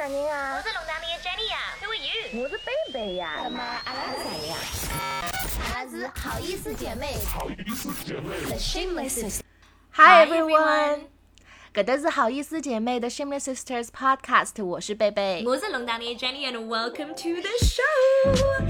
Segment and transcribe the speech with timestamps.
[0.00, 0.56] 啥人啊？
[0.56, 2.42] 我是龙潭里的 Jenny 呀，Who are you？
[2.42, 3.40] 我是贝贝呀。
[3.44, 4.56] 那么阿拉是谁呀？
[5.74, 7.18] 阿拉是好意思姐妹。
[7.26, 8.34] 好意思姐妹。
[8.46, 9.40] The Shameless Sisters。
[9.92, 11.00] Hi everyone。
[11.74, 15.44] 搿搭是好意思姐妹的 Shameless Sisters Podcast，我是贝贝。
[15.46, 18.69] 我是龙潭里的 Jenny，and welcome to the show。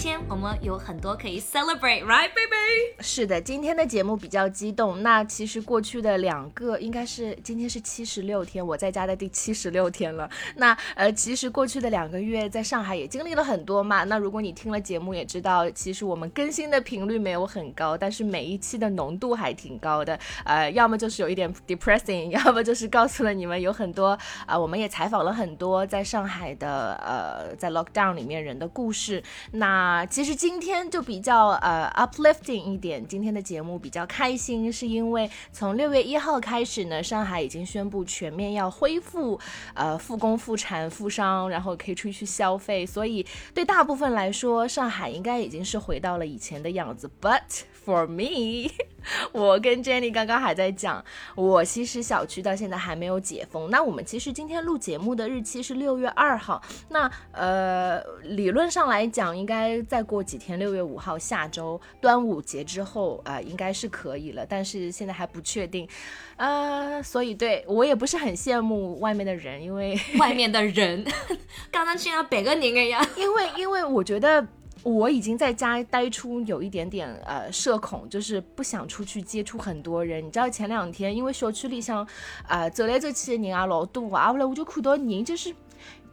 [0.00, 2.94] 今天我们有很多可以 celebrate，right baby？
[3.00, 5.02] 是的，今天的节目比较激动。
[5.02, 10.30] 那其实过去的两个，应该是今天是七十六天，我在家的第七十六天了。
[10.54, 14.04] 那呃，其实过去的两个月在上海也经历了很多嘛。
[14.04, 20.16] 那如果你听了节目也知道，其实我们更新的频率没有很高，但是每一期的浓度还挺高的。
[20.44, 29.20] 呃，要么就是有一点 depressing，要么就是告诉了你们有很多啊，我们也采访了很多在上海的呃，在 lockdown 里面人的故事。
[29.50, 39.40] 那啊，其实今天就比较呃 uplifting 一点，今天的节目比较开心，是因为从六月一号开始呢，上海已经宣布全面要恢复
[39.72, 47.10] 呃复工复产复商，然后可以出去消费，所以对大部分来说，上海应该已经是回到了以前的样子。
[47.18, 48.70] But for me，
[49.32, 53.70] 我跟 Jenny 刚刚还在讲，我其实小区到现在还没有解封。
[53.70, 59.78] 那我们其实今天录节目的日期是六月二号，那呃理论上来讲应该。
[59.88, 65.88] 再过几天，六月五号，下周端午节之后啊，应该是可以了，但是现在还不确定，
[66.36, 71.04] 呃，所以对我也不是很羡慕外面的人，因为外面的人
[71.72, 74.46] 刚刚像别个人一样， 因为因为我觉得
[74.88, 80.24] 我已经在家待出有一点点呃社恐，就是不想出去接触很多人。
[80.24, 82.06] 你知道前两天因为小区里向
[82.48, 85.54] 呃走来走去的人啊老多啊，后来我就看到人就是。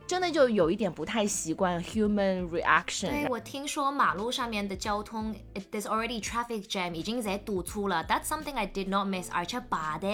[0.08, 3.10] 真的就有一点不太习惯 human reaction。
[3.10, 5.36] 对我听说马路上面的交通
[5.72, 8.06] ，there's already traffic jam，已经在堵住了。
[8.08, 9.32] That's something I did not miss。
[9.32, 10.08] 而且爸的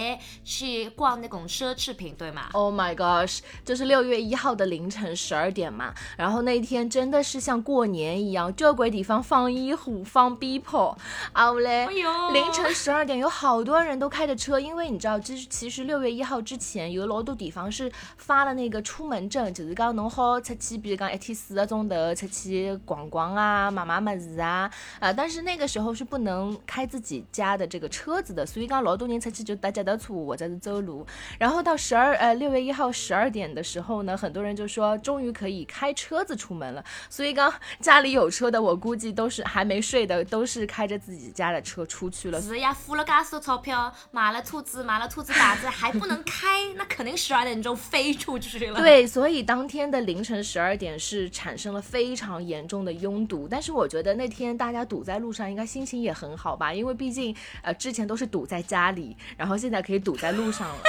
[0.45, 5.93] 去逛那种奢侈品，对吗？Oh my gosh，就是六月一号的凌晨十二点嘛。
[6.17, 10.97] 然后那一天真的是像过年一样，这鬼地方放衣服，放鞭炮。
[11.33, 11.85] 啊嘞，
[12.31, 19.80] 凌晨十二点有好多人都开着车，因为你知道，其实其实六月一号之前有老多地方是发了那个出门证，就是。
[19.81, 24.69] 讲侬好出去，比如讲一天四个钟头出去逛逛啊，买买么子啊，
[24.99, 31.03] 呃，但是那个时候是不能开自己家的这个车子的，所以讲老多人出去就搭脚踏车或者是走路。
[31.39, 36.85] 然后到十二呃六月一号十二点的时候呢，很多人就说终于可以开车子出门了。
[37.09, 42.39] 所以讲家里有车的，我估计都是还没睡的，都是开着自己家的车出去了。
[42.39, 48.79] 是呀，付了噶多钞票买了车子，买了车子打子还不能开，那肯定十二点钟飞出去了。
[48.79, 49.70] 对，所以当。
[49.71, 60.83] 天的凌晨十二点是产生了非常严重的拥堵，但是我觉得那天大家堵在路上应该心情也很好吧，因为毕竟呃之前都是堵在家里，然后现在可以堵在路上了。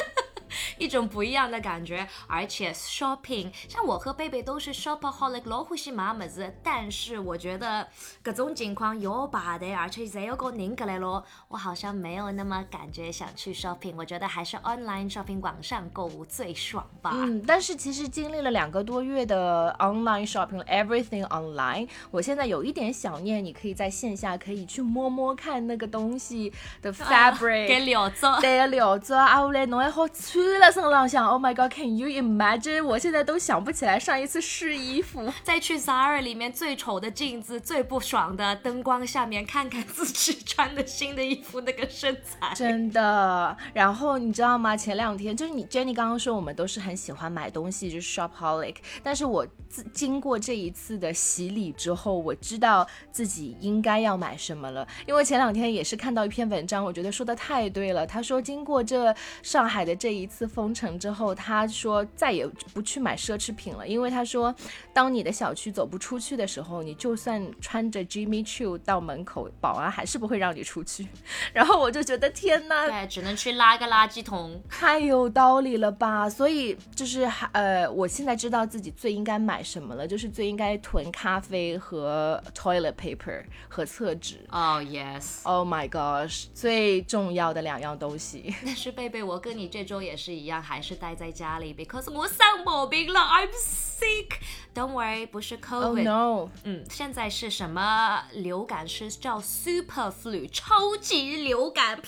[0.79, 6.55] 一种不一样的感觉，而且 shopping，像我和贝贝都是 shopaholic，老欢喜买么子。
[6.63, 7.87] 但是我觉得
[8.23, 13.95] 各种情况有把的，而且再有个人格来咯，我好像没有那么感觉想去 shopping。
[13.97, 17.11] 我觉得还是 online shopping 网上购物最爽吧。
[17.15, 30.42] 嗯，但是其实经历了两个多月的 online shopping，everything online，我现在有一点想念，你可以在线下可以去摸摸看那个东西的 fabric，给料子，对料子啊，后来弄还好穿。
[30.59, 32.85] 了身浪想，Oh my God，Can you imagine？
[32.85, 35.33] 我现在都想不起来上一次试衣服。
[35.43, 43.57] 再去 Zara 里面最丑的镜子，最不爽的灯光下面看看自己穿的新的衣服那个身材，真的。
[43.73, 44.77] 然后你知道吗？
[44.77, 48.77] 前两天就是你 Jenny 刚刚说我们都是很喜欢买东西，就是 shopaholic。
[49.03, 54.87] 但是我自经过这一次的洗礼之后，我知道自己应该要买什么了。
[55.07, 58.07] 因为前两天也是看到一篇文章，我觉得说的太对了。
[58.07, 60.43] 他说经过这上海的这一次。
[60.53, 64.55] 封城之后，他说再也不去买奢侈品了，因为他说，
[64.93, 71.07] 当你的小区走不出去的时候，你就算穿着 Jimmy Choo 到门口，保安还是不会让你出去。
[71.55, 76.29] 然后我就觉得天呐，对，只能去拉个垃圾桶，太有道理了吧？
[76.29, 84.45] 所以就是呃，我现在知道自己最应该买什么了，就是最应该囤咖啡和 toilet paper 和厕纸。
[84.51, 88.55] Oh yes，Oh my gosh，最重要的两样东西。
[88.65, 90.33] 但是贝贝，我跟你这周也是。
[90.33, 94.41] 一样还是待在家里，because 我生毛病了，I'm sick。
[94.75, 95.85] Don't worry，不是 COVID。
[95.85, 96.51] Oh no。
[96.65, 98.89] 嗯，现在是什么流感？
[98.89, 102.01] 是叫 super flu，超级流感。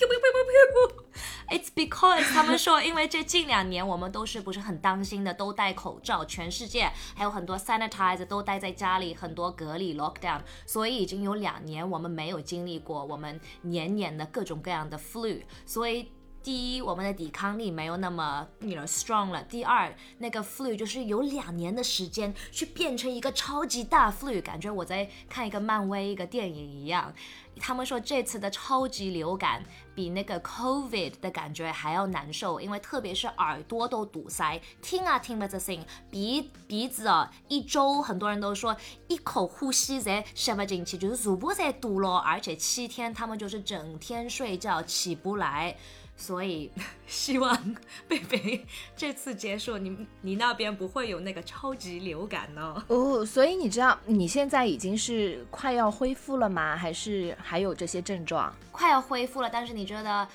[1.50, 16.10] It's because 他们说，因为这近两年我们都是不是很当心的，都戴口罩，全世界还有很多 sanitizer 都待在家里，很多隔离 lockdown，所以已经有两年我们没有经历过我们年年的各种各样的 flu，所以。
[16.44, 19.43] 第一，我们的抵抗力没有那么，you know strong 了。
[19.44, 27.11] 第二，那个 flu 就是有两年的时间去变成一个超级大 flu，感觉我在看一个漫威一个电影一样。
[27.58, 29.64] 他们说这次的超级流感
[29.94, 38.76] 比那个 COVID 的感觉还要难受，因为特别是耳朵都堵塞，听啊听不着声，鼻鼻子啊一周很多人都说
[39.08, 45.75] 一口呼吸在吸不进去，就是嘴巴在堵了，而且七天他们就是整天睡觉起不来。
[46.16, 46.70] 所以
[47.06, 47.76] 希望
[48.08, 48.64] 贝贝
[48.96, 52.84] 这次结束，你你那边不会有那个超级流感呢？
[52.88, 56.76] 哦，所以你知道你现在已经是快要恢复了吗？
[56.76, 58.55] 还是还有这些症状？
[58.72, 60.28] 快要恢复了，但是你觉得？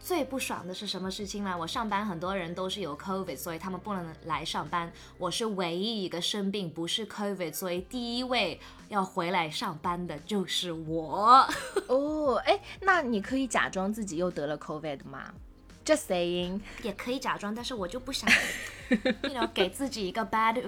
[0.00, 1.56] 最不爽的是什么事情呢？
[1.58, 4.90] 我上班很多人都是有 COVID，所以他们不能来上班。
[5.18, 8.58] 我是唯一一个生病不是 COVID，所以第一位
[8.88, 11.46] 要回来上班的就是我。
[11.88, 15.34] 哦，哎，那你可以假装自己又得了 COVID 吗
[15.88, 18.28] ？Just saying，也可以假装，但是我就不想，
[19.24, 20.62] 你要给自己一个 bad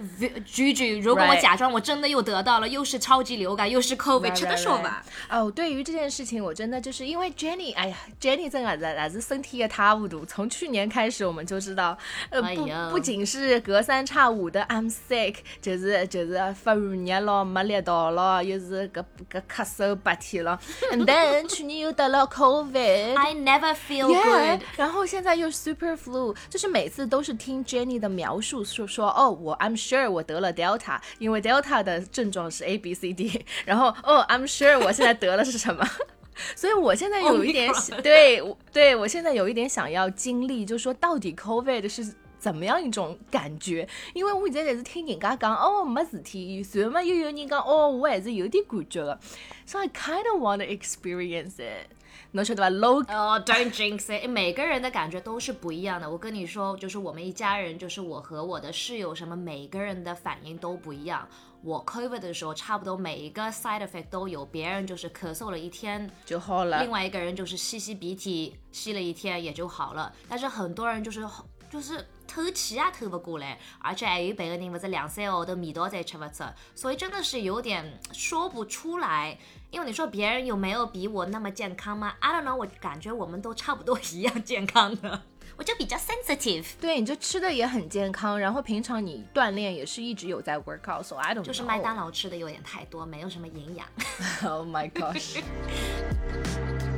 [0.46, 0.98] juju。
[1.02, 5.04] 如果我假装我真的又得到了，又是超级流感，又是 COVID，吃的说吧。
[5.28, 10.24] 哦，对于这件事情，我真的就是因为 Jenny，哎呀，Jenny 真的还是身体一塌糊涂。
[10.24, 11.98] 从去年开始，我们就知道，
[12.30, 20.58] 呃，不不仅是隔三差五的 I'm sick，就是就是发热了，没力道了，又是个个咳嗽鼻涕了。
[20.90, 25.09] And then 去年又得了 COVID，I never feel good，然后。
[25.10, 34.46] 现在又 super flu，就是每次都是听 Jenny 的描述说说哦，我 I'm sure 我得了 Delta，因为 Delta 的症状是 A B C D，然后哦 I'm
[34.46, 35.84] sure 我现在得了是什么，
[36.54, 37.68] 所以我现在有一点
[38.04, 38.40] 对
[38.72, 43.88] 对，我现在有一点想要经历，就说到底 COVID 是怎么样一种感觉？
[44.14, 49.18] 因为我现在是听人家讲哦没事体，随后嘛又有人讲哦我还是有点感觉了
[49.66, 51.90] ，so I kind of want to experience it。
[52.32, 54.28] 能说对吧？Low 哦，Don't jinx it。
[54.28, 56.08] 每个人的感觉都是不一样的。
[56.08, 61.26] 我跟你说，就是我们一家人，就是我和我的室友，什么每个人的反应都不一样。
[61.62, 64.46] 我 COVID 的时候，差不多每一个 side effect 都有。
[64.46, 70.12] 别人就是咳嗽了一天就好了，另外一个人就是吸吸鼻涕，吸了一天也就好了。
[70.28, 71.26] 但是很多人就是
[71.70, 76.44] 就是透气啊透不过来，而且还有别个人不是两三个号头味道才吃不出，
[76.74, 79.38] 所以真的是有点说不出来。
[79.70, 85.22] 因为你说别人有没有比我那么健康吗？I don't know，我感觉我们都差不多一样健康的，
[85.56, 86.66] 我就比较 sensitive。
[86.80, 91.42] 对，你就吃的也很健康，然后平常你锻炼也是一直有在 work out，so I don't。
[91.42, 93.86] 就是麦当劳吃的有点太多，没有什么营养。
[94.42, 95.40] Oh my gosh。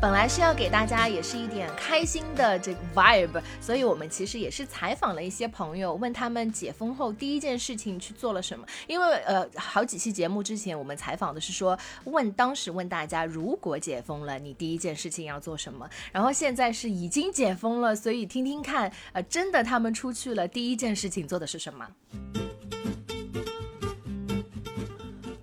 [0.00, 8.66] 本来是要给大家也是一点开心的这个 vibe，所以我们其实也是采访了一些朋友，问他们解封后第一件事情去做了什么。
[8.86, 15.86] 因为呃，好几期节目之前我们采访的是说，问当时问大家如果解封了，你第一件事情要做什么？
[16.10, 21.86] 然后现在是已经解封了，所以听听看，呃，真的他们出去了，第一件事情做的是什么？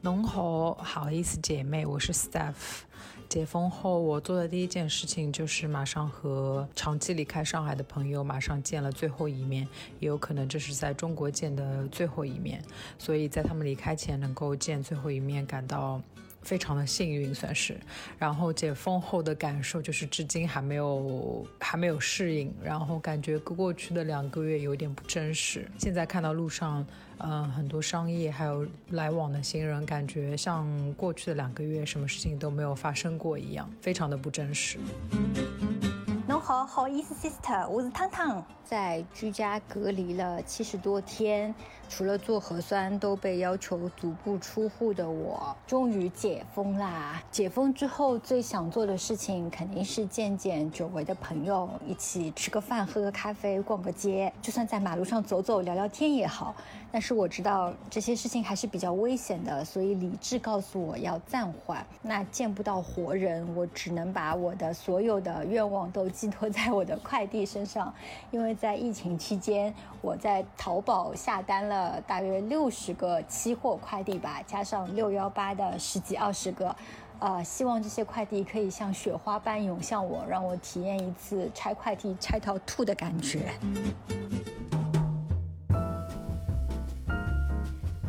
[0.02, 2.87] 侬好，好意思姐妹，我是 Steph。
[3.30, 9.68] 解封后，我做的第一件事情就是马上和长期离开上海的朋友马上见了最后一面，
[10.00, 12.64] 也有可能这是在中国见的最后一面，
[12.98, 16.02] 所以在他们离开前能够见最后一面，感到
[16.48, 17.78] 非常的幸运，算是。
[18.18, 25.70] 然后解封后的感受就是至今还没有还没有适应，然后感觉过去的两个月有点不真实。
[25.78, 26.86] 现在看到路上。
[27.20, 34.78] 嗯，很多商业还有来往的行人，感觉像过去的两个月什么事情都没有发生过一样，非常的不真实。
[36.38, 41.56] 侬好，好意思，sister，我是汤汤，在居家隔离了七十多天。
[41.90, 47.24] 除了做核酸都被要求足不出户的我，终于解封啦！
[47.32, 56.54] 解封之后最想做的事情肯定是见见久违的朋友，一起吃个饭、喝个咖啡、逛个街，就算在马路上走走、聊聊天也好。
[56.92, 61.88] 但是我知道这些事情还是比较危险的，所以理智告诉我要暂缓。
[62.02, 67.94] 那见不到活人，我只能把我的所有的愿望都寄托在我的快递身上，
[68.32, 72.00] 因为在疫情期间，我在淘宝下单了。
[72.02, 76.76] 大约六十个期货快递吧，加上六幺八的十几二十个，
[77.20, 83.52] 呃，希望这些快递可以像雪花般涌向我，让我体验一次拆快递拆到吐的感觉。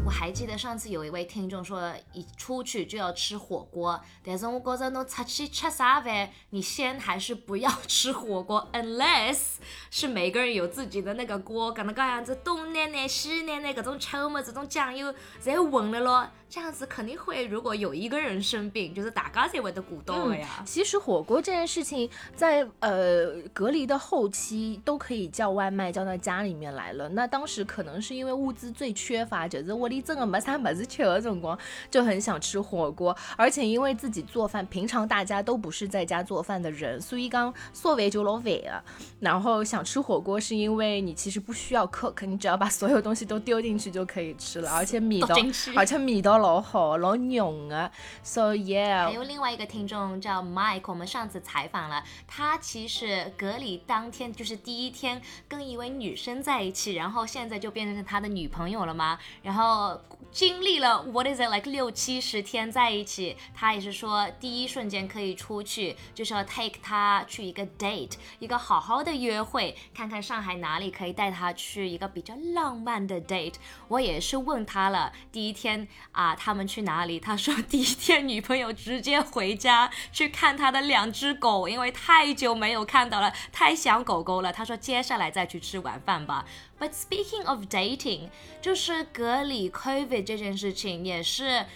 [0.08, 9.56] 还记得上次有一位听众说，一出去就要吃火锅，但是我觉着侬出去吃啥饭，你先还是不要 吃火锅，unless
[9.90, 16.28] 是每个人有自己的那个锅，搿能介样子东奶奶西奶奶搿种臭么，这种酱油侪混了咯。
[16.50, 20.62] 这样子肯定会，如果有一个人生病，就是大家才会得鼓动的呀。
[20.64, 27.06] 其实火锅这件事情，在呃隔离的后期都可以叫外卖，叫到家里面来了。
[27.10, 31.58] 那当时可能是因为物资最缺乏，就是屋里真的没啥么子吃的辰光，
[31.90, 33.16] 就很想吃火锅。
[33.36, 38.82] 而且因为自己做饭，平常大家都不是在家做饭的人，所以刚做饭就老烦了。
[39.20, 45.36] 然后想吃火锅，是因为你其实不需要 cook，你只要把所有东西都丢进去就可以吃了，而且味道，
[45.76, 46.38] 而且味道。
[46.38, 47.90] 老好，老浓的
[48.22, 49.06] ，so yeah。
[49.06, 59.18] 还有另外一个听众叫 Mike，我们上次采访了他，其实隔离当天就是第一天跟一位女生在一起，然后现在就变成他的女朋友了吗？
[59.42, 59.87] 然后
[60.30, 73.54] 经历了 What is it like 六七十天在一起，他也是说第一瞬间可以出去，就是要 take 他去一个 date，一个好好的约会，看看上海哪里可以带他去一个比较浪漫的 date。
[73.88, 76.36] 我也是问他了，第一天啊。
[76.38, 77.18] 他们去哪里？
[77.18, 84.52] 他说第一天女朋友直接回家去看他的两只狗，因为太久没有看到了，太想狗狗了。
[84.52, 86.44] 他说接下来再去吃晚饭吧。
[86.78, 88.28] But speaking of dating，
[88.60, 91.66] 就是隔离 COVID 这件事情也是。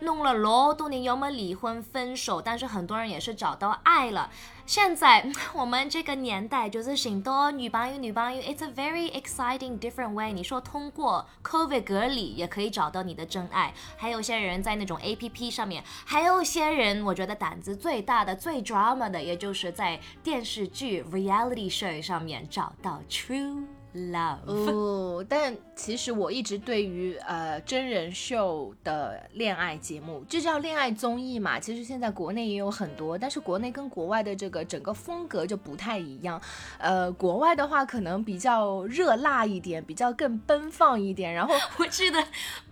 [0.00, 4.28] 弄了老多年，要么离婚分手，但是很多人也是找到爱了。
[4.66, 10.32] 现在 我们这个年代就是很多女朋友，女朋友，it's a very exciting different way。
[10.32, 23.62] 你说通过 COVID 隔离也可以找到你的真爱，还有些人在那种 APP 上面，还有些人我觉得胆子最大的、最 drama 的，也就是在电视剧 reality show 上面找到 true。
[23.94, 31.60] Love 哦，但其实我一直对于呃真人秀的恋爱节目，这叫恋爱综艺嘛。
[31.60, 36.40] 其实现在国内也有很多，但是国内跟国外的这个整个风格就不太一样。
[36.78, 41.32] 呃，国外的话可能比较热辣一点，比较更奔放一点。
[41.34, 42.24] 然后 我记得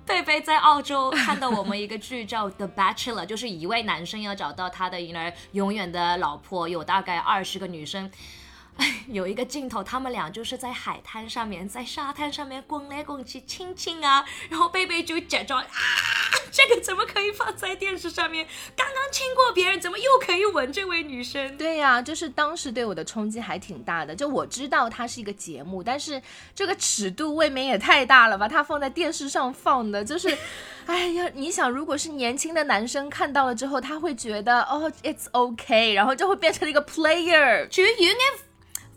[0.06, 8.10] 贝贝在澳洲看到我们一个剧叫《The Bachelor》，就是一位男生要找到他的一个永远的老婆，有大概二十个女生。
[9.08, 15.68] 有一个镜头，他们俩就是在海滩上面，在沙滩上面滚来滚去亲亲啊，然后贝贝就假装啊，
[16.50, 18.46] 这个怎么可以放在电视上面？
[18.76, 21.56] 刚刚亲过别人，怎么又可以吻这位女生？
[21.56, 24.14] 对呀，就是当时对我的冲击还挺大的。
[24.14, 26.20] 就我知道它是一个节目，但是
[26.54, 28.48] 这个尺度未免也太大了吧？
[28.48, 30.36] 它放在电视上放的，就是，
[30.86, 38.16] 哎呀，你想，如果是年轻的男生看到了之后，他会觉得哦，it's okay，然后就会变成了一个 player，就有点。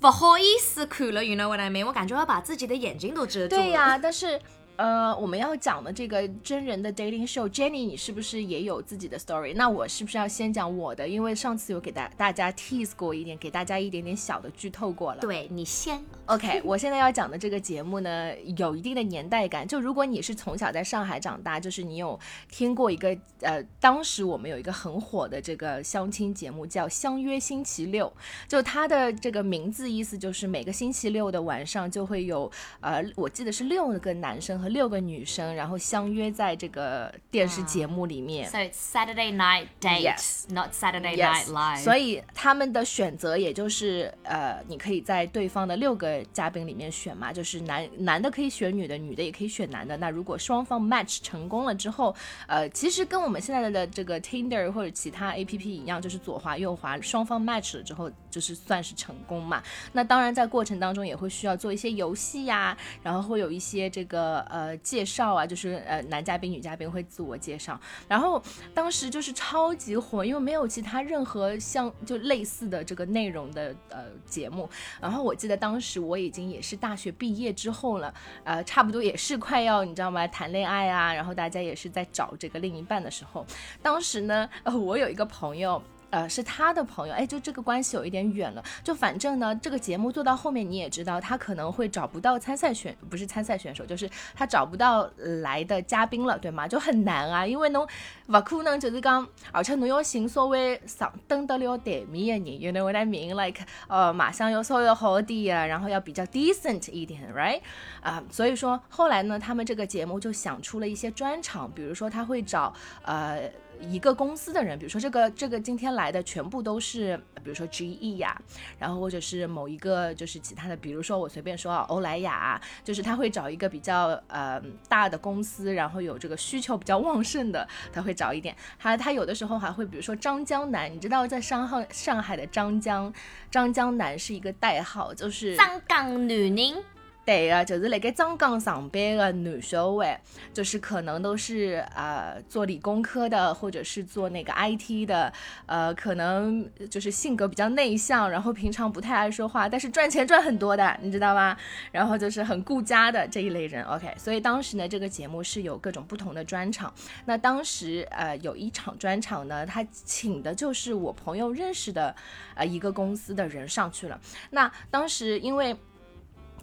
[0.03, 1.85] 不好意思看了，you know what I mean？
[1.85, 3.61] 我感觉要把自己的眼睛都遮住了。
[3.61, 4.37] 对呀，但是。
[4.75, 9.53] 呃，我们要讲的这个真人的 dating show，Jenny，你是不是也有自己的 story？
[9.55, 11.07] 那我是不是要先讲我的？
[11.07, 15.21] 因为上次有给大大家 tease 过一点，给大家一点点小的剧透过了。
[15.21, 16.59] 对你先，OK。
[16.65, 19.67] 我现在要讲的这个节目呢，有一定的年代感。
[19.67, 28.07] 就如果你是从小在上海长大，就是你有听过一个呃，当时我们有一个很火的这个相亲节目叫《相约星期六》，
[28.49, 34.62] 就它的这个名字意思就是每个星期六的晚上就会有呃，我记得是六个男生。
[34.63, 38.49] 和六个女生，然后相约在这个电视节目里面。
[38.49, 41.83] So it's Saturday night date, not Saturday night live.
[41.83, 49.97] 所以他们的选择也就是，呃，你可以在对方的六个嘉宾里面选嘛，就是男男的可以选女的，女的也可以选男的。
[49.97, 52.15] 那如果双方 match 成功了之后，
[52.47, 59.61] 呃，其实跟我们现在的这个 Tinder 或者其他 A P P 一样，就是左滑右滑，双方 match 了之后，就是算是成功嘛。
[59.91, 64.41] 那当然在过程当中也会需要做一些游戏呀，然后会有一些这个。
[64.53, 68.39] 呃，介绍啊，就是呃，男嘉宾、女嘉宾会自我介绍，然后
[68.71, 74.69] 当时就是超级火，因为没有其他任何像就类似的这个内容的呃节目。
[75.01, 80.27] 然后我记得当时我已经也是大学毕业之后了，呃，差不多也是快要你知道吗？
[80.27, 83.43] 谈恋爱啊，然后大家也是在找这个另一半的时候，
[83.81, 85.81] 当时呢，呃，我有一个朋友。
[86.13, 88.63] 呃，是他的朋友，哎，就这个关系有一点远了。
[88.83, 95.09] 就反正呢，这个节目做到后面，你也知道，他可能会找不到参赛选，不是参赛选手，就是他找不到
[95.41, 96.67] 来的嘉宾了，对吗？
[96.67, 97.87] 就很难啊，因为侬
[98.27, 107.59] 不可能就是讲，而且侬要寻稍微上登得了台面的人，有那为了名 like，呃，马上要稍微好点啊，然后要比较 decent 一点，right？
[108.03, 113.49] 啊，所以说后来呢，他们这个节目就想出了一些专场，比如说他会找呃。
[113.79, 118.39] 一个公司的人，比如说这个这个今天来的全部都是，比如说 GE 呀，
[118.79, 128.55] 然后或者是某一个就是其他的，比如说我随便说啊，欧莱雅，就是他会找一个比较呃大的公司，然后有这个需求比较旺盛的，他会找一点。
[128.79, 133.13] 他他有的时候还会，比如说张江南，你知道在上海上海的张江
[133.51, 136.83] 张江南是一个代号，就是张江女人。
[137.25, 140.21] 对啊，就是那个张江上班的男小孩，
[140.53, 145.31] 就是可能都是呃做理工科的，或者是做那个 IT 的，
[145.65, 151.55] 呃，可能就是性格比较内向，然后平常不太爱说话，但是赚钱赚很多的，你知道吗？
[151.93, 153.81] 然后就是很顾家的这一类人。
[153.85, 156.93] OK，所以当时呢，这个节目是有各种不同的专场。
[157.23, 162.13] 那当时呃有一场专场呢，他请的就是我朋友认识的
[162.55, 164.19] 呃一个公司的人上去了。
[164.49, 165.73] 那当时因为。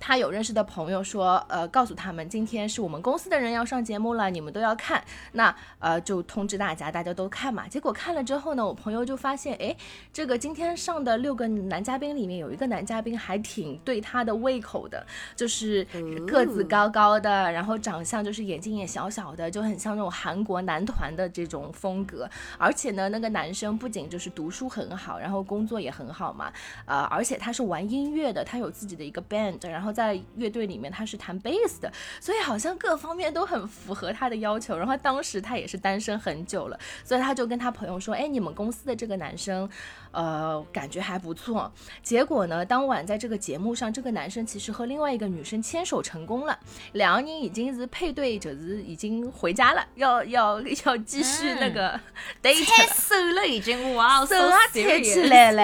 [0.00, 5.04] 他有认识的朋友说，呃，告诉他们今天是我们公司的人要上节目了，你们都要看。
[5.33, 7.69] 那呃，就通知大家，大家都看嘛。
[7.69, 9.76] 结果看了之后呢，我朋友就发现，哎，
[10.11, 15.85] 这个今天上的六个男嘉宾里面有一个男嘉宾还挺对他的胃口的，就是
[16.26, 22.26] 个子高高的，然后长相就是眼睛也小小的，就很像那种韩国男团的这种风格。
[22.57, 26.50] 而且呢，那个男生不仅就是读书很好，然后工作也很好嘛，
[26.87, 29.89] 呃，而且他是玩音乐的，他有自己的一个 band，然后。
[29.92, 34.76] 在乐队里面，他是弹贝斯的，所以好像各方面都很符合他的要求。
[34.76, 39.68] 然后当时他也是单身很久了，所以他就跟他朋友说：“哎，你们公司的这个男生，
[40.12, 46.59] 呃，感觉还不错。”结果呢，当晚在这个节目上，这个男生其实和另外一个女生牵手成功了，
[46.93, 51.99] 两个人已经是配对，就是已经回家了，要要 要继续那个
[52.43, 52.95] date 了。
[52.95, 55.62] 手了已经，哇，手啊牵起来了。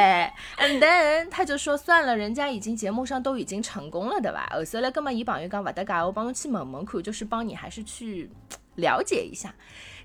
[0.59, 4.49] And then 他就说：“算了，人家已经节目上都已经成功了。”对吧？
[4.53, 8.31] 后首来，根本伊朋友讲勿得噶，我帮侬去问问看，就是帮你还是去
[8.77, 9.55] 了解一下。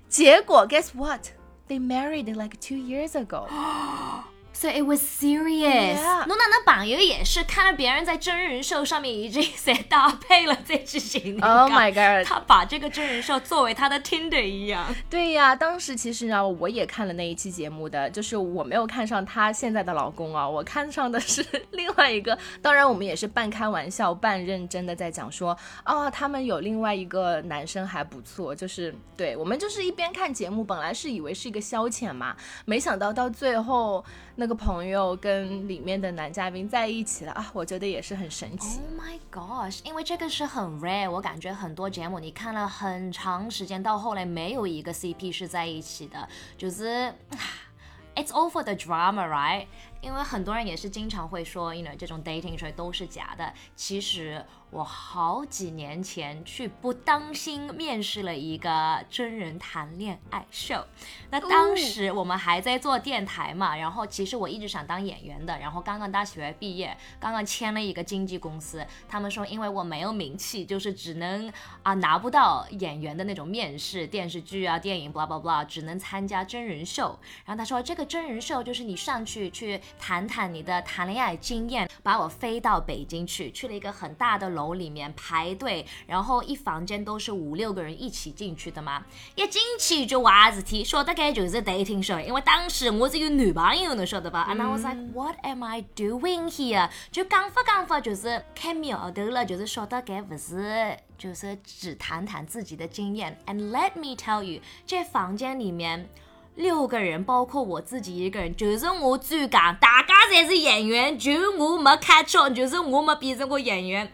[0.08, 3.46] 结果，guess what？They married like two years ago.
[4.54, 5.96] So it was serious.
[6.26, 11.40] 侬那那榜友也是看了别人在真人秀上面已经在搭配了这事情。
[11.40, 12.24] Oh my god！
[12.24, 14.94] 他把这个真人秀作为他的 Tinder 一样。
[15.10, 22.38] 对呀，当时其实呢，我也看了那一期节目的，就是我没有看上她现在的老公啊，我看上的是另外一个。
[22.60, 34.04] 当然，我们也是半开玩笑半认真的在讲说，哦，他们有另外一个男生还不错，就是对我们就是一边看节目，本来是以为是一个消遣嘛，没想到到最后。
[34.34, 38.80] 那个朋友跟里面的男嘉宾在一起了啊，我觉得也是很神奇。
[38.80, 39.80] Oh my gosh！
[39.84, 47.12] 因为这个是很 rare，我感觉很多节目你看了很长时间，到后来没有一个 CP 是在一起的，就是
[48.14, 49.66] It's all for the drama，right？
[50.02, 53.52] 因为很多人也是经常会说，you know，这种 dating show 都是假的。
[53.74, 60.84] 其实我好几年前去不当心面试了一个真人谈恋爱秀，
[61.30, 77.18] 那当时我们还在做电台嘛，然后其实我一直想当演员的，然后刚刚大学毕业，刚刚签了一个经纪公司，他们说因为我没有名气，就是只能啊拿不到演员的那种面试，电视剧啊电影，blah blah blah，只能参加真人秀。
[77.44, 79.80] 然后他说这个真人秀就是你上去去。
[79.98, 89.04] 谈谈你的谈恋爱经验，把我飞到北京去，去了一个很大的楼里面排队，然后一房间都是五六个人一起进去的嘛。
[89.34, 96.88] 一进去就话事体，说大概就是 dating show，因为当时我是有女朋友，你晓得吧？And I was like, what am I doing here？
[97.10, 103.38] 就讲法讲法就是开苗头了，就是说大概不是，就是只谈谈自己的经验。
[103.46, 106.08] And let me tell you，这房间里面。
[106.54, 114.12] 六个人，包括我自己一个人，就是我最讲，大家才是演员，就我没看中，就是我没变成过演员。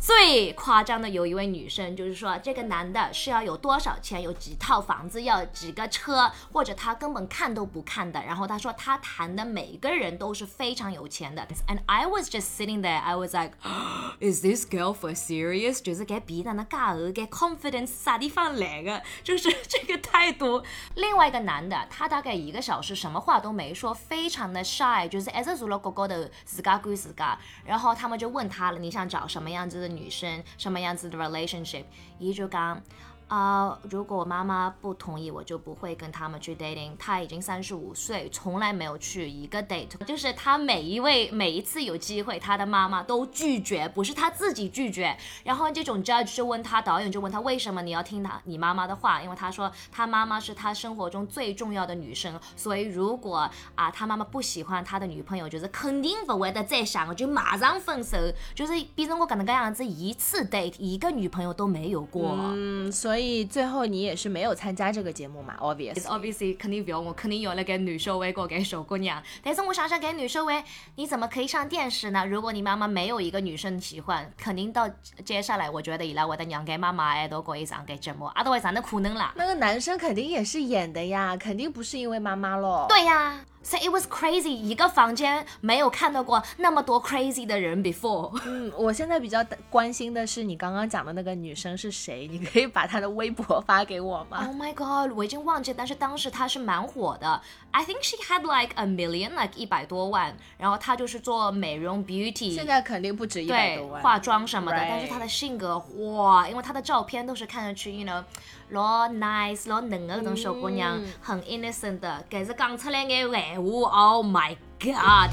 [0.00, 8.22] 最夸张的有一位女生，就是说这个男的是要有多少钱，有几套房子，要几个车，或者他根本看都不看的。
[8.22, 11.44] 然后他说他谈的每个人都是非常有钱的。
[11.66, 13.54] And I was just sitting there, I was like,
[14.20, 15.82] Is this girl for serious？
[15.82, 19.02] 就是给别人的尬额，给 confidence 啥地方来的？
[19.24, 20.62] 就是这个态度。
[20.94, 27.36] 另外一个男的，他大概一个小时什么话都没说，非常的 shy，就是一直坐了高高的自家管自家。
[27.64, 29.87] 然后他们就问他了，你想找什么样子？
[29.88, 31.84] 女生什么样子的 relationship，
[32.18, 32.82] 伊就讲。
[33.28, 36.92] 啊，如果我妈妈不同意，我就不会跟他们去 dating。
[36.98, 45.14] 他已经三十五岁，从来没有去一个 date，就是他每一位每一次有机会，他的妈妈都拒绝，不是他自己拒绝。
[45.44, 49.22] 然后这种 judge 就问他，导演就问他，为什么你要听他你妈妈的话？
[49.22, 58.16] 因为他说他妈妈是他生活中最重要的女生，所以如果啊他妈妈不喜欢他的女朋友，就是肯定不会的再想，就马上分手。
[58.54, 62.34] 就是比如我可能这样子一次 date，一个女朋友都没有过。
[62.54, 63.17] 嗯，所以。
[63.18, 66.00] 以最后你也是没有参加这个节目嘛？Obvious。
[66.02, 69.22] obviously 肯定不用，我肯定有那个女收尾过给小姑娘。
[69.42, 70.62] 但是我想想，给女收尾，
[70.96, 72.24] 你怎么可以上电视呢？
[72.26, 74.88] 如果你妈妈没有一个女生喜欢，肯定到
[75.24, 79.32] 接下来，我觉得伊拉会得让给妈妈哎都可以上给节目，啊都会上的可能啦。
[79.36, 82.86] 那个男生肯定也是演的呀，肯定不是因为妈妈咯。
[82.88, 88.34] 对呀、所以 it was crazy，一个房间没有看到过那么多 crazy 的人 before。
[88.46, 92.26] 嗯，我现在比较关心的是你刚刚讲的那个女生是谁？
[92.28, 97.38] 你可以把她的微博发给我吗？Oh my god，我已经忘记，但是当时她是蛮火的。
[97.70, 100.36] I think she had like a million，like 一百多万。
[100.56, 104.02] 然后她就是做美容 beauty，现在肯定不止一百对多万。
[104.02, 108.24] 化妆什么的但是她的性格哇，因为她的照片都是看上去，you know，
[108.70, 115.30] 老 nice 老嫩的那种小姑娘，很 innocent 的，但是讲出来的闲话，Oh my god。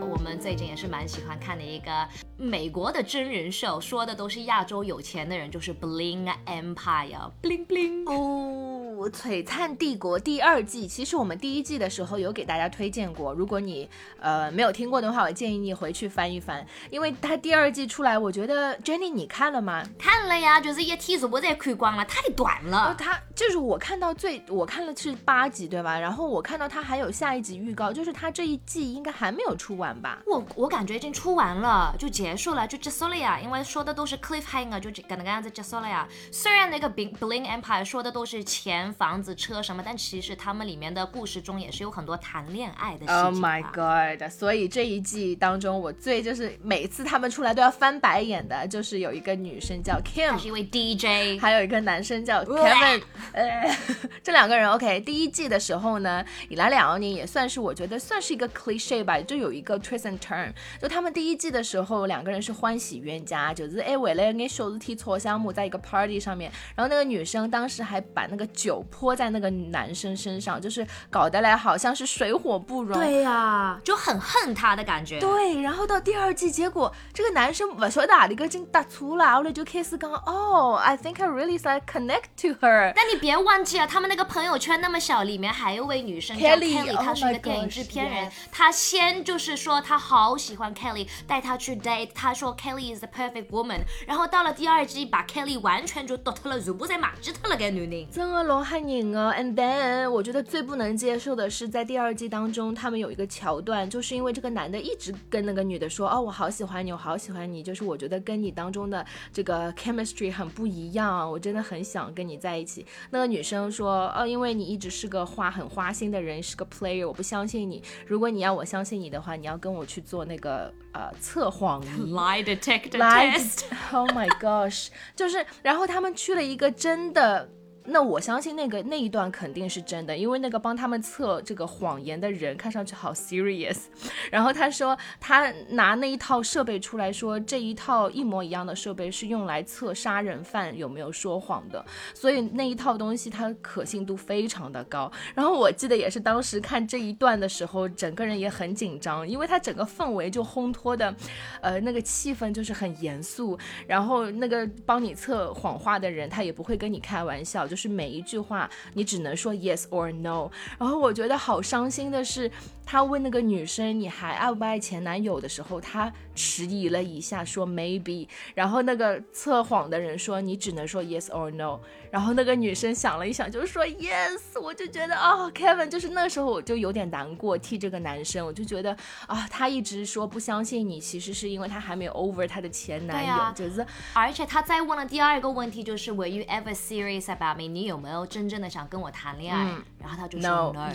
[0.00, 8.10] 我们最近也是蛮喜欢看的一个美国的真人秀，说的都是亚洲有钱的人，就是 Bling Empire，bling bling。
[8.10, 8.75] 哦，
[9.10, 19.82] 《璀璨帝国》第二季，其实我们第一季的时候有给大家推荐过，如果你呃没有听过的话，我建议你回去翻一翻，因为它第二季出来，我觉得 Jenny 你看了吗？
[19.98, 22.94] 看了呀，就是一天全部在看光了，太短呃，了。
[22.98, 25.98] 它就是我看到最，我看了是八集对吧？
[25.98, 30.22] 然后我看到它还有下一集预告，就是它这一季应该还没有出完吧？
[30.26, 33.38] 我我感觉已经出完了，就结束了，就结束了呀。
[33.40, 36.08] 因为说的都是 cliffhanger，就跟那个样子结束了呀。
[36.32, 38.42] 虽然那个 Bling Bling Empire 说的都是
[38.86, 43.06] 钱、房子、车什么，但其实他们里面的故事中也是有很多谈恋爱的。
[43.06, 44.30] Oh my god！
[44.30, 53.76] 所以这一季当中，我最就是每次他们出来都要翻白眼的，就是有一个女生叫 Kim，是一位 DJ，还有一个男生叫 Kevin，呃，
[54.22, 55.00] 这两个人 OK。
[55.00, 60.52] 第一季的时候呢，以来两年也算是我觉得算是一个 cliche 吧，就有一个 twist and turn。
[60.80, 72.98] 就他们第一季的时候，两个人是欢喜冤家，就是哎为了眼小事体搓相木，在一个 party 上面，然后那个女生当时还把那个酒泼在那个男生身上，就是搞得来好像是水火不容。
[72.98, 75.18] 对呀、就很恨他的感觉。
[75.20, 82.92] 对，然后到第二季，结果这个男生不晓得哪里个已经突出了，后来就开始讲，哦，I think I really like connect to her。
[82.94, 88.30] 但你别忘记了，他们那个朋友圈那么小，里面还有位女生叫 Kelly，Kelly，oh 她是一个电影制片人。
[88.50, 93.80] 她先就是说她好喜欢 Kelly，带她去 date，她说 Kelly is the perfect woman。
[94.06, 98.10] 然后到了第二季，把 Kelly 完全就夺脱了，全部在忘记脱了个女人。
[98.10, 112.84] 真的老吓人啊！And then 我觉得最不能接受的是，在第二季当中，他们有一个桥段，就是因为这个男的一直跟那个女的说，哦，我好喜欢你，我好喜欢你，就是我觉得跟你当中的这个 chemistry 很不一样，我真的很想跟你在一起。
[113.10, 117.80] 那个女生说，哦，因为你一直是个花很花心的人，是个 player，我不相信你。
[118.04, 122.12] 如果你要我相信你的话，你要跟我去做那个呃测谎仪。
[122.12, 123.62] Lie detector test。
[123.92, 124.88] Oh my gosh！
[125.14, 127.48] 就是，然后他们去了一个真的。
[127.88, 133.84] 那我相信那个那一段肯定是真的，因为那个帮他们测这个谎言的人看上去好 serious。
[134.30, 145.10] 然后他说他拿那一套设备出来说，这一套一模一样的设备是用来测杀人犯有没有说谎的，所以那一套东西它可信度非常的高。
[145.34, 151.14] 然后我记得也是当时看这一段的时候，整个人也很紧张，因为他整个氛围就烘托的，
[151.60, 153.58] 呃，那个气氛就是很严肃。
[153.86, 160.50] 然后那个帮你测谎话的人，他也不会跟你开玩笑，就是每一句话你只能说 yes or no。
[160.78, 162.50] 然后我觉得好伤心的是，
[162.84, 168.26] 他问那个女生你还爱不爱前男友的时候，他迟疑了一下说 maybe。
[168.54, 171.80] 然后那个测谎的人说你只能说 yes or no。
[172.10, 174.60] 然后那个女生想了一想，就说 yes。
[174.62, 183.84] 我就觉得哦，Kevin 就是那时候我就有点难过，替这个男生，我就觉得啊，他一直说不相信你，其实是因为他还没有 over 他的前男友，啊就是
[184.14, 187.65] 而且他再问了第二个问题，就是 Were you ever serious about me？
[187.68, 189.64] 你有没有真正的想跟我谈恋爱？
[189.98, 190.90] 然后他就说 no。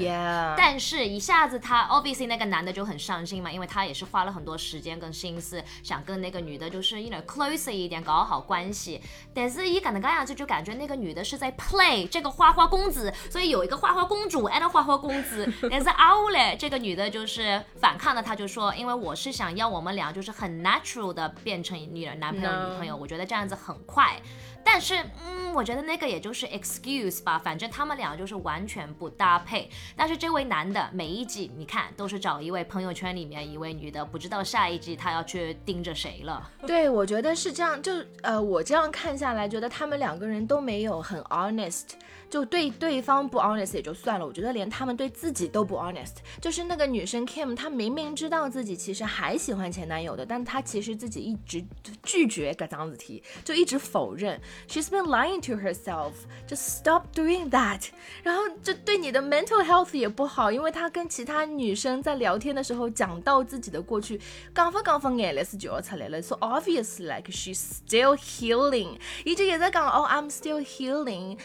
[0.58, 9.02] 但是，一下子他 obviously 那个男的就很伤心嘛，因为他也是花了很多时间跟心思，想跟那个女的就是 you know closer 一点，搞好关系。
[9.34, 15.52] 但是一感能干样子，就感觉那个女的是在 play 这个花花公子，所以有一个花花公主 and 花花公子。
[15.70, 24.22] 但是奥嘞，这个女的就是反抗的，她就说，因为我是想要我们俩就是很 natural 的变成你的男朋友女朋友，我觉得这样子很快。
[24.64, 24.96] 但是，
[25.26, 29.70] 嗯，我觉得那个也就是 excuse 吧，反正他们俩就是完全不搭配。
[29.96, 36.50] 但是这位男的每一集你看都是找一位朋友圈里面一位女的，不知道下一季他要去盯着谁了。
[36.66, 41.92] 对，我觉得是这样，就呃，我这样看下来，觉得他们两个人都没有很 honest
[42.32, 46.14] 就对对方不 honest 也就算了，我觉得连他们对自己都不 honest。
[46.40, 51.62] 就是那个女生 Kim，她明明知道自己其实还喜欢前男友的，但她其实自己一直
[52.04, 54.40] 拒绝个张子提，就一直否认。
[54.70, 56.14] She's been lying to herself.
[56.48, 57.90] Just stop doing that.
[58.24, 64.22] 然后这对你的 mental health 也不好，因为她跟其他女生在聊天的时候讲到自己的过去，
[64.56, 66.22] 讲发讲发眼泪是就要出来了。
[66.22, 71.38] So obviously like she's still healing，一直也在讲哦，I'm still healing，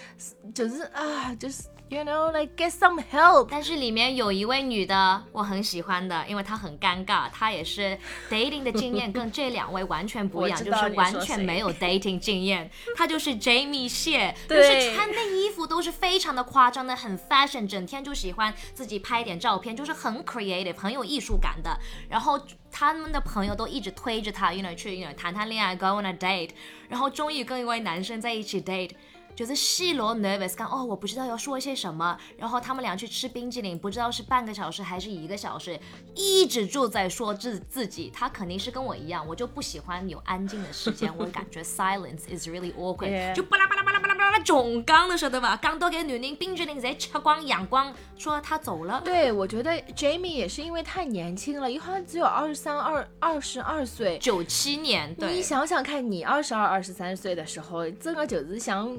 [0.54, 3.48] 就是啊，就是 you know like get some help。
[3.50, 7.98] 但是里面有一位女的，我很喜欢的，因为她很尴尬，她也是
[8.30, 12.70] dating 的经验跟这两位完全不一样，就是完全没有 dating 经验。
[12.96, 21.78] 她就是 Jamie 谢，就是穿的衣服都是非常的夸张的，很 fashion，整天就喜欢自己拍点照片，就是很 creative，很有艺术感的。
[22.08, 26.50] 然后他们的朋友都一直推着他，you know 去 you know 谈谈恋爱，go on a date，
[26.88, 28.90] 然后终于跟一位男生在一起 date。
[29.36, 35.78] 就是细罗 nervous，刚哦，我不知道要说些什么，然后他们俩去吃冰淇淋，不知道是半个小时还是一个小时，
[36.14, 45.54] 一直就在说自自己，他肯定是跟我一样，我就不喜欢有安静的时间，我感觉 silence is really awkward， 就巴拉巴拉巴拉巴拉巴拉总刚的时候对吧？
[45.60, 49.02] 刚都给女人冰淇淋直接吃光养光，说他走了。
[49.04, 54.18] 对，我觉得 Jamie 也是因为太年轻了，因为他只有二十三、二二十二岁。
[54.18, 58.96] 九七年，你，想想看，你二十二、二十三岁的时候，这个就是像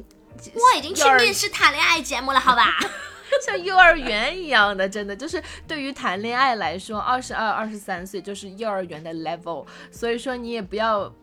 [0.54, 2.78] 我已经去面试谈恋爱节目了，好吧？
[3.46, 11.14] 像幼儿园一样的，真的就是对于谈恋爱来说，二十二、二十三岁就是幼儿园的 level，所以说你也不要。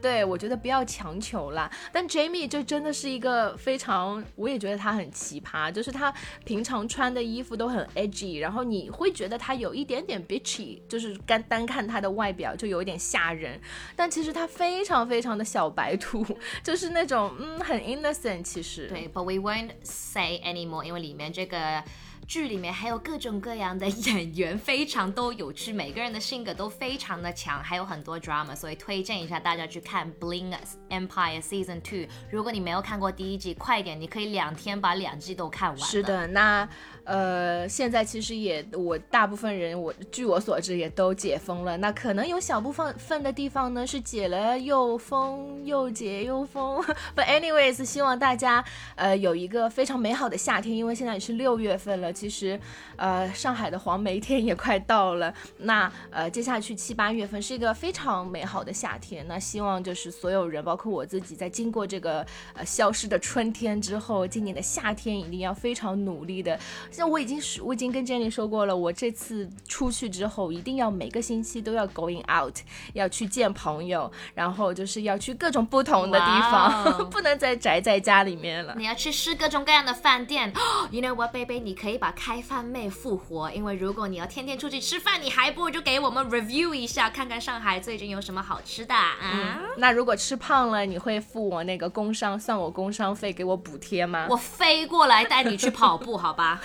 [0.00, 1.70] 对，我觉得不要强求啦。
[1.92, 6.12] 但 Jamie 就真的是一个非常，我也觉得他很奇葩，就是他
[6.44, 13.60] 平常穿的衣服都很 edgy，然后你会觉得他有一点点 bitchy，就是单单看他的外表就有一点吓人，
[13.96, 16.24] 但其实他非常非常的小白兔，
[16.62, 21.82] 就是那种嗯很 innocent，其实对，But we won't say anymore，因为里面这个
[22.26, 30.54] 剧里面还有各种各样的演员，非常都有趣，每个人的性格都非常的强，还有很多 drama，所以推荐一下大家去看《Bling
[30.90, 31.98] Empire Season Two》。
[32.30, 35.78] 如果你没有看过第一季，快点，你可以两天把两季都看完。
[35.78, 36.68] 是，的，那
[37.04, 41.76] 呃，现在其实也我大部分人，我据我所知也都解封了。
[41.76, 46.82] 那可能有小部分分的地方呢是解了又封，又解又封。
[47.14, 48.64] But anyways，希望大家
[48.96, 52.58] 呃有一个非常美好的夏天，因为现在也是六月份了，其实
[52.96, 55.34] 呃上海的黄梅天也快到了。
[55.58, 59.26] 那呃接下去七八月份是一个非常美好的夏天。
[59.28, 66.58] 那希望就是所有人，包括我自己，在经过这个呃消失的春天之后，今年的夏天一定要非常努力的。
[66.94, 72.56] 像我已经是我已经跟 Jenny 说过了，我这次出去之后，一定要每个星期都要 going out，
[72.92, 78.76] 要去见朋友，然后就是要去各种不同的地方， 不能再宅在家里面了。
[78.78, 80.52] 你要去试各种各样的饭店。
[80.92, 81.58] You know what, baby？
[81.58, 89.60] 你可以把开饭妹复活，因为如果你要天天出去吃饭，你还不如就给我们 review 一下，看看上海最近有什么好吃的啊。
[89.78, 94.26] 那如果吃胖了，你会付我那个工伤，算我工伤费，给我补贴吗？
[94.30, 96.60] 我飞过来带你去跑步，好吧？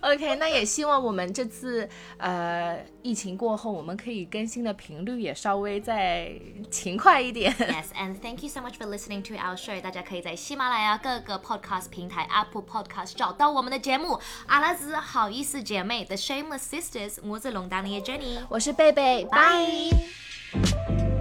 [0.00, 6.32] OK，那也希望我们这次呃疫情过后，我们可以更新的频率也稍微再
[6.70, 7.52] 勤快一点。
[7.52, 9.78] Yes, and thank you so much for listening to our show.
[9.80, 14.18] 大家可以在喜马拉雅各个 podcast 平台、Apple Podcast 找到我们的节目。
[14.46, 18.38] 阿拉斯好意思姐妹，The Shameless Sisters，我是龙当的 Jenny。
[18.48, 21.19] 我是贝贝，拜。